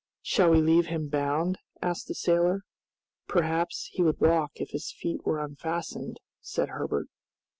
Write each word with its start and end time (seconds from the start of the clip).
"Shall 0.23 0.49
we 0.49 0.61
leave 0.63 0.87
him 0.87 1.09
bound?" 1.09 1.59
asked 1.79 2.07
the 2.07 2.15
sailor. 2.15 2.63
"Perhaps 3.27 3.87
he 3.91 4.01
would 4.01 4.19
walk 4.19 4.53
if 4.55 4.71
his 4.71 4.91
feet 4.91 5.23
were 5.23 5.37
unfastened," 5.39 6.19
said 6.41 6.69
Herbert. 6.69 7.05